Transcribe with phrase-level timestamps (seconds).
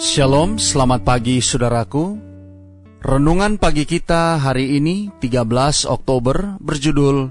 [0.00, 2.16] Shalom, selamat pagi saudaraku.
[3.04, 5.44] Renungan pagi kita hari ini 13
[5.84, 7.28] Oktober berjudul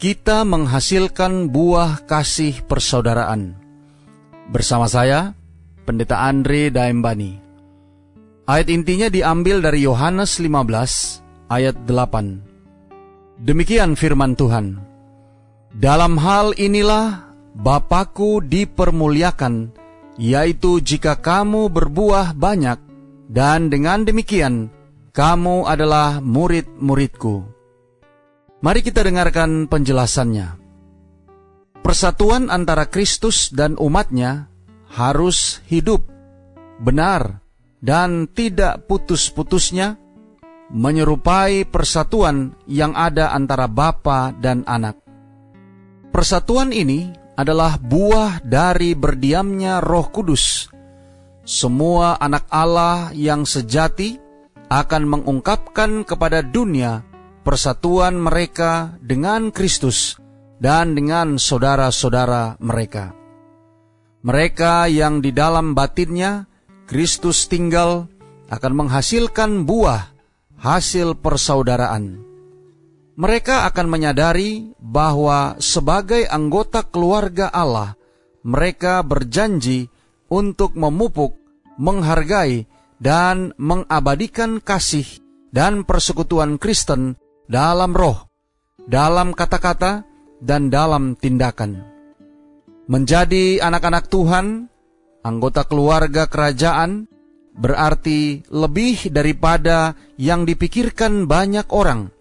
[0.00, 3.52] Kita menghasilkan buah kasih persaudaraan.
[4.48, 5.36] Bersama saya,
[5.84, 7.36] Pendeta Andre Daembani.
[8.48, 13.44] Ayat intinya diambil dari Yohanes 15 ayat 8.
[13.44, 14.80] Demikian firman Tuhan.
[15.76, 19.76] Dalam hal inilah Bapakku dipermuliakan,
[20.18, 22.76] yaitu jika kamu berbuah banyak,
[23.30, 24.68] dan dengan demikian
[25.14, 27.46] kamu adalah murid-muridku.
[28.58, 30.58] Mari kita dengarkan penjelasannya.
[31.78, 34.50] Persatuan antara Kristus dan umatnya
[34.90, 36.02] harus hidup,
[36.82, 37.38] benar,
[37.78, 39.96] dan tidak putus-putusnya,
[40.68, 45.00] menyerupai persatuan yang ada antara Bapa dan Anak.
[46.12, 47.08] Persatuan ini
[47.38, 50.66] adalah buah dari berdiamnya Roh Kudus.
[51.46, 54.18] Semua anak Allah yang sejati
[54.66, 57.06] akan mengungkapkan kepada dunia
[57.46, 60.18] persatuan mereka dengan Kristus
[60.58, 63.14] dan dengan saudara-saudara mereka.
[64.26, 66.44] Mereka yang di dalam batinnya
[66.84, 68.10] Kristus tinggal
[68.50, 70.10] akan menghasilkan buah
[70.58, 72.27] hasil persaudaraan
[73.18, 77.98] mereka akan menyadari bahwa sebagai anggota keluarga Allah,
[78.46, 79.90] mereka berjanji
[80.30, 81.34] untuk memupuk,
[81.82, 82.70] menghargai,
[83.02, 85.06] dan mengabadikan kasih
[85.50, 87.18] dan persekutuan Kristen
[87.50, 88.30] dalam roh,
[88.86, 90.06] dalam kata-kata,
[90.38, 91.82] dan dalam tindakan.
[92.86, 94.70] Menjadi anak-anak Tuhan,
[95.26, 97.10] anggota keluarga kerajaan,
[97.58, 102.14] berarti lebih daripada yang dipikirkan banyak orang–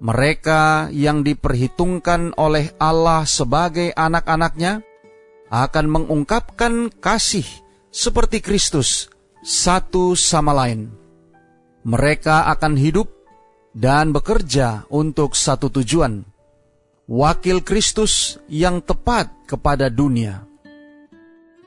[0.00, 4.80] mereka yang diperhitungkan oleh Allah sebagai anak-anaknya
[5.52, 7.44] akan mengungkapkan kasih
[7.92, 9.12] seperti Kristus
[9.44, 10.88] satu sama lain.
[11.84, 13.08] Mereka akan hidup
[13.76, 16.24] dan bekerja untuk satu tujuan,
[17.08, 20.48] wakil Kristus yang tepat kepada dunia.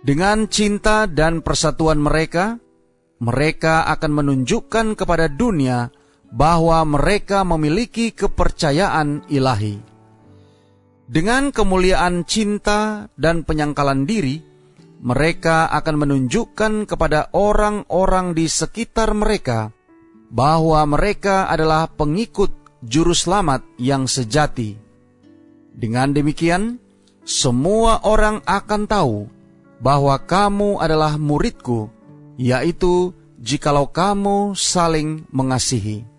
[0.04, 2.60] Dengan cinta dan persatuan mereka,
[3.24, 5.88] mereka akan menunjukkan kepada dunia
[6.34, 9.78] bahwa mereka memiliki kepercayaan ilahi.
[11.06, 14.42] Dengan kemuliaan cinta dan penyangkalan diri,
[15.04, 19.70] mereka akan menunjukkan kepada orang-orang di sekitar mereka
[20.34, 22.50] bahwa mereka adalah pengikut
[22.82, 24.74] juru selamat yang sejati.
[25.70, 26.82] Dengan demikian,
[27.22, 29.30] semua orang akan tahu
[29.84, 31.94] bahwa kamu adalah muridku,
[32.40, 36.13] yaitu jikalau kamu saling mengasihi.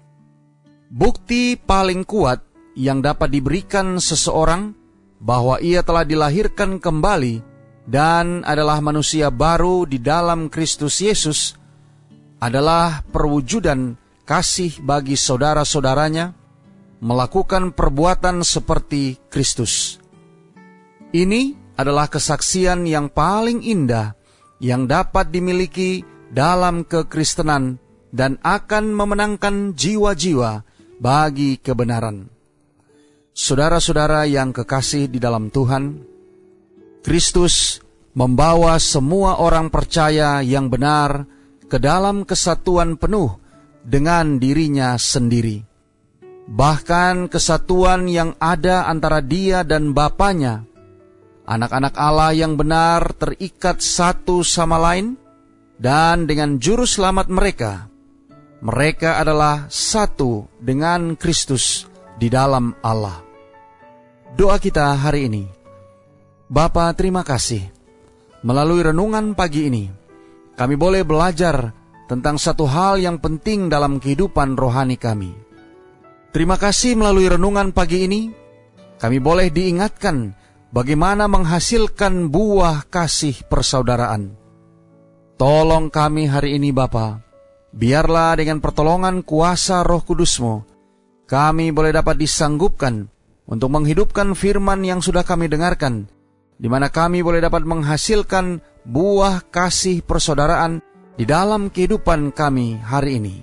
[0.95, 2.39] Bukti paling kuat
[2.79, 4.79] yang dapat diberikan seseorang
[5.19, 7.43] bahwa ia telah dilahirkan kembali
[7.83, 11.59] dan adalah manusia baru di dalam Kristus Yesus
[12.39, 16.31] adalah perwujudan kasih bagi saudara-saudaranya
[17.03, 19.99] melakukan perbuatan seperti Kristus.
[21.11, 24.15] Ini adalah kesaksian yang paling indah
[24.63, 27.83] yang dapat dimiliki dalam kekristenan
[28.15, 30.63] dan akan memenangkan jiwa-jiwa
[30.99, 32.29] bagi kebenaran.
[33.35, 36.07] Saudara-saudara yang kekasih di dalam Tuhan,
[37.03, 37.83] Kristus
[38.15, 41.27] membawa semua orang percaya yang benar
[41.67, 43.35] ke dalam kesatuan penuh
[43.83, 45.67] dengan dirinya sendiri.
[46.45, 50.63] Bahkan kesatuan yang ada antara dia dan Bapaknya,
[51.49, 55.17] anak-anak Allah yang benar terikat satu sama lain,
[55.81, 57.89] dan dengan juru selamat mereka,
[58.65, 61.85] mereka adalah satu dengan Kristus
[62.17, 63.21] di dalam Allah.
[64.33, 65.45] Doa kita hari ini.
[66.49, 67.61] Bapa, terima kasih.
[68.41, 69.85] Melalui renungan pagi ini,
[70.57, 71.77] kami boleh belajar
[72.09, 75.37] tentang satu hal yang penting dalam kehidupan rohani kami.
[76.33, 78.33] Terima kasih melalui renungan pagi ini,
[78.97, 80.33] kami boleh diingatkan
[80.73, 84.35] bagaimana menghasilkan buah kasih persaudaraan.
[85.37, 87.24] Tolong kami hari ini Bapak,
[87.75, 90.63] Biarlah dengan pertolongan kuasa roh kudusmu,
[91.27, 93.11] kami boleh dapat disanggupkan
[93.51, 96.07] untuk menghidupkan firman yang sudah kami dengarkan,
[96.55, 100.79] di mana kami boleh dapat menghasilkan buah kasih persaudaraan
[101.19, 103.37] di dalam kehidupan kami hari ini.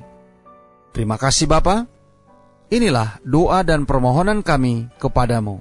[0.95, 1.83] Terima kasih Bapa.
[2.71, 5.59] Inilah doa dan permohonan kami kepadamu.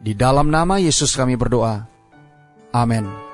[0.00, 1.84] Di dalam nama Yesus kami berdoa.
[2.72, 3.33] Amin.